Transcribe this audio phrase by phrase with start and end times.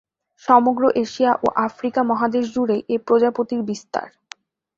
[0.43, 4.07] সমগ্র এশিয়া ও আফ্রিকা মহাদেশ জুড়েই এই প্রজাপতির বিস্তার।